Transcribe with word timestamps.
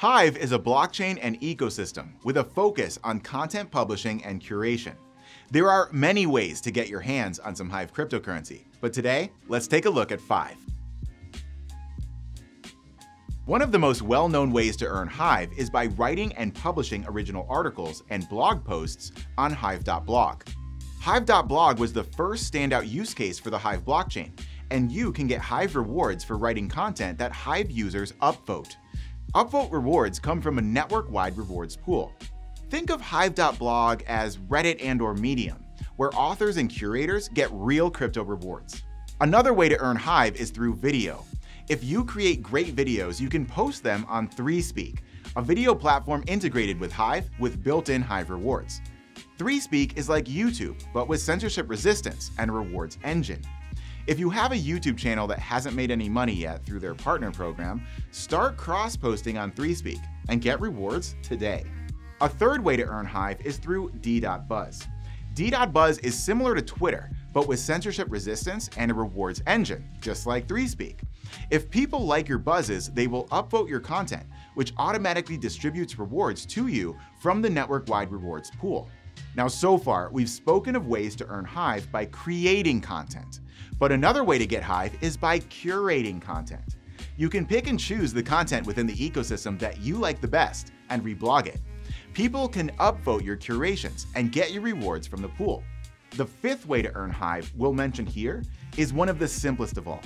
Hive 0.00 0.38
is 0.38 0.52
a 0.52 0.58
blockchain 0.58 1.18
and 1.20 1.38
ecosystem 1.42 2.12
with 2.24 2.38
a 2.38 2.44
focus 2.44 2.98
on 3.04 3.20
content 3.20 3.70
publishing 3.70 4.24
and 4.24 4.40
curation. 4.40 4.94
There 5.50 5.68
are 5.68 5.90
many 5.92 6.24
ways 6.24 6.62
to 6.62 6.70
get 6.70 6.88
your 6.88 7.00
hands 7.00 7.38
on 7.38 7.54
some 7.54 7.68
Hive 7.68 7.92
cryptocurrency, 7.92 8.62
but 8.80 8.94
today, 8.94 9.30
let's 9.48 9.66
take 9.66 9.84
a 9.84 9.90
look 9.90 10.10
at 10.10 10.18
five. 10.18 10.56
One 13.44 13.60
of 13.60 13.72
the 13.72 13.78
most 13.78 14.00
well-known 14.00 14.52
ways 14.52 14.74
to 14.78 14.86
earn 14.86 15.06
Hive 15.06 15.52
is 15.58 15.68
by 15.68 15.84
writing 15.88 16.32
and 16.32 16.54
publishing 16.54 17.04
original 17.06 17.46
articles 17.50 18.02
and 18.08 18.26
blog 18.30 18.64
posts 18.64 19.12
on 19.36 19.52
Hive.blog. 19.52 20.44
Hive.blog 21.00 21.78
was 21.78 21.92
the 21.92 22.04
first 22.04 22.50
standout 22.50 22.88
use 22.88 23.12
case 23.12 23.38
for 23.38 23.50
the 23.50 23.58
Hive 23.58 23.84
blockchain, 23.84 24.30
and 24.70 24.90
you 24.90 25.12
can 25.12 25.26
get 25.26 25.42
Hive 25.42 25.76
rewards 25.76 26.24
for 26.24 26.38
writing 26.38 26.70
content 26.70 27.18
that 27.18 27.32
Hive 27.32 27.70
users 27.70 28.12
upvote. 28.22 28.76
Upvote 29.34 29.70
rewards 29.70 30.18
come 30.18 30.40
from 30.40 30.58
a 30.58 30.62
network-wide 30.62 31.36
rewards 31.36 31.76
pool. 31.76 32.12
Think 32.68 32.90
of 32.90 33.00
Hive.blog 33.00 34.02
as 34.08 34.38
Reddit 34.38 34.84
and 34.84 35.00
or 35.00 35.14
Medium, 35.14 35.64
where 35.94 36.10
authors 36.16 36.56
and 36.56 36.68
curators 36.68 37.28
get 37.28 37.48
real 37.52 37.92
crypto 37.92 38.24
rewards. 38.24 38.82
Another 39.20 39.54
way 39.54 39.68
to 39.68 39.78
earn 39.78 39.94
Hive 39.94 40.34
is 40.34 40.50
through 40.50 40.74
video. 40.74 41.24
If 41.68 41.84
you 41.84 42.04
create 42.04 42.42
great 42.42 42.74
videos, 42.74 43.20
you 43.20 43.28
can 43.28 43.46
post 43.46 43.84
them 43.84 44.04
on 44.08 44.26
3Speak, 44.26 44.98
a 45.36 45.42
video 45.42 45.76
platform 45.76 46.24
integrated 46.26 46.80
with 46.80 46.90
Hive 46.90 47.30
with 47.38 47.62
built-in 47.62 48.02
Hive 48.02 48.30
rewards. 48.30 48.80
3Speak 49.38 49.96
is 49.96 50.08
like 50.08 50.24
YouTube, 50.24 50.82
but 50.92 51.06
with 51.06 51.20
censorship 51.20 51.70
resistance 51.70 52.32
and 52.38 52.52
rewards 52.52 52.98
engine. 53.04 53.42
If 54.06 54.18
you 54.18 54.30
have 54.30 54.52
a 54.52 54.56
YouTube 54.56 54.96
channel 54.96 55.26
that 55.26 55.38
hasn't 55.38 55.76
made 55.76 55.90
any 55.90 56.08
money 56.08 56.32
yet 56.32 56.64
through 56.64 56.80
their 56.80 56.94
partner 56.94 57.30
program, 57.30 57.86
start 58.10 58.56
cross-posting 58.56 59.36
on 59.36 59.52
3Speak 59.52 60.00
and 60.28 60.40
get 60.40 60.60
rewards 60.60 61.16
today. 61.22 61.64
A 62.22 62.28
third 62.28 62.64
way 62.64 62.76
to 62.76 62.84
earn 62.84 63.04
Hive 63.04 63.40
is 63.44 63.58
through 63.58 63.90
D.Buzz. 64.00 64.86
D.Buzz 65.34 65.98
is 65.98 66.20
similar 66.20 66.54
to 66.54 66.62
Twitter, 66.62 67.10
but 67.32 67.46
with 67.46 67.60
censorship 67.60 68.08
resistance 68.10 68.70
and 68.76 68.90
a 68.90 68.94
rewards 68.94 69.42
engine, 69.46 69.88
just 70.00 70.26
like 70.26 70.46
3Speak. 70.46 71.00
If 71.50 71.70
people 71.70 72.04
like 72.04 72.28
your 72.28 72.38
buzzes, 72.38 72.90
they 72.90 73.06
will 73.06 73.26
upvote 73.28 73.68
your 73.68 73.80
content, 73.80 74.24
which 74.54 74.72
automatically 74.78 75.36
distributes 75.36 75.98
rewards 75.98 76.46
to 76.46 76.66
you 76.66 76.96
from 77.20 77.42
the 77.42 77.50
network-wide 77.50 78.10
rewards 78.10 78.50
pool. 78.58 78.88
Now, 79.36 79.46
so 79.46 79.78
far, 79.78 80.10
we've 80.10 80.28
spoken 80.28 80.74
of 80.74 80.88
ways 80.88 81.14
to 81.16 81.26
earn 81.28 81.44
Hive 81.44 81.90
by 81.92 82.06
creating 82.06 82.80
content. 82.80 83.40
But 83.80 83.92
another 83.92 84.24
way 84.24 84.36
to 84.36 84.46
get 84.46 84.62
Hive 84.62 84.94
is 85.00 85.16
by 85.16 85.38
curating 85.38 86.20
content. 86.20 86.76
You 87.16 87.30
can 87.30 87.46
pick 87.46 87.66
and 87.66 87.80
choose 87.80 88.12
the 88.12 88.22
content 88.22 88.66
within 88.66 88.86
the 88.86 88.94
ecosystem 88.94 89.58
that 89.58 89.80
you 89.80 89.96
like 89.96 90.20
the 90.20 90.28
best 90.28 90.70
and 90.90 91.02
reblog 91.02 91.46
it. 91.46 91.62
People 92.12 92.46
can 92.46 92.70
upvote 92.78 93.24
your 93.24 93.36
curations 93.36 94.06
and 94.14 94.32
get 94.32 94.52
your 94.52 94.60
rewards 94.60 95.06
from 95.06 95.22
the 95.22 95.30
pool. 95.30 95.64
The 96.10 96.26
fifth 96.26 96.66
way 96.66 96.82
to 96.82 96.94
earn 96.94 97.10
Hive 97.10 97.50
we'll 97.56 97.72
mention 97.72 98.04
here 98.04 98.44
is 98.76 98.92
one 98.92 99.08
of 99.08 99.18
the 99.18 99.26
simplest 99.26 99.78
of 99.78 99.88
all. 99.88 100.02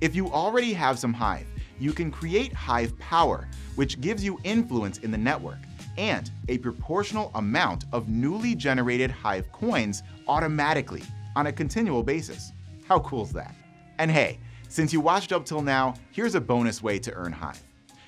If 0.00 0.16
you 0.16 0.30
already 0.30 0.72
have 0.72 0.98
some 0.98 1.12
Hive, 1.12 1.46
you 1.78 1.92
can 1.92 2.10
create 2.10 2.54
Hive 2.54 2.98
Power, 2.98 3.48
which 3.74 4.00
gives 4.00 4.24
you 4.24 4.40
influence 4.44 4.98
in 4.98 5.10
the 5.10 5.18
network 5.18 5.58
and 5.98 6.30
a 6.48 6.56
proportional 6.56 7.30
amount 7.34 7.84
of 7.92 8.08
newly 8.08 8.54
generated 8.54 9.10
Hive 9.10 9.52
coins 9.52 10.02
automatically 10.26 11.02
on 11.36 11.48
a 11.48 11.52
continual 11.52 12.02
basis. 12.02 12.52
How 12.84 13.00
cool 13.00 13.22
is 13.22 13.32
that? 13.32 13.54
And 13.98 14.10
hey, 14.10 14.38
since 14.68 14.92
you 14.92 15.00
watched 15.00 15.32
up 15.32 15.46
till 15.46 15.62
now, 15.62 15.94
here's 16.10 16.34
a 16.34 16.40
bonus 16.40 16.82
way 16.82 16.98
to 16.98 17.12
earn 17.14 17.32
Hive. 17.32 17.62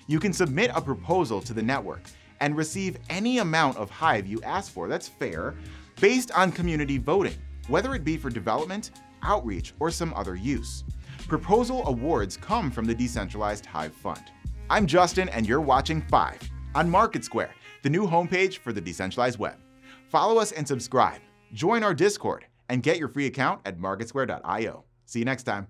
You 0.07 0.21
can 0.21 0.35
submit 0.35 0.71
a 0.75 0.83
proposal 0.83 1.41
to 1.43 1.55
the 1.55 1.63
network 1.63 2.03
and 2.41 2.55
receive 2.55 2.99
any 3.09 3.39
amount 3.39 3.79
of 3.79 3.89
Hive 3.89 4.27
you 4.27 4.41
ask 4.43 4.71
for 4.71 4.87
that's 4.87 5.09
fair 5.09 5.55
based 5.99 6.31
on 6.33 6.53
community 6.53 6.99
voting, 6.99 7.37
whether 7.69 7.95
it 7.95 8.05
be 8.05 8.19
for 8.19 8.29
development, 8.29 8.91
outreach, 9.23 9.73
or 9.81 9.91
some 9.91 10.13
other 10.13 10.37
use. 10.37 10.85
Proposal 11.27 11.87
awards 11.89 12.37
come 12.37 12.71
from 12.71 12.85
the 12.85 12.95
Decentralized 12.95 13.65
Hive 13.65 13.95
Fund. 13.95 14.31
I'm 14.69 14.87
Justin, 14.87 15.31
and 15.31 15.47
you're 15.47 15.63
watching 15.63 16.03
5 16.03 16.39
on 16.75 16.91
MarketSquare, 16.91 17.51
the 17.83 17.91
new 17.91 18.07
homepage 18.07 18.59
for 18.59 18.75
the 18.75 18.81
decentralized 18.81 19.39
web. 19.39 19.57
Follow 20.09 20.39
us 20.39 20.53
and 20.53 20.69
subscribe, 20.69 21.21
join 21.55 21.83
our 21.83 21.95
Discord, 21.95 22.45
and 22.69 22.83
get 22.83 22.99
your 22.99 23.09
free 23.09 23.27
account 23.27 23.61
at 23.65 23.79
marketsquare.io. 23.79 24.85
See 25.07 25.19
you 25.19 25.25
next 25.25 25.45
time. 25.45 25.69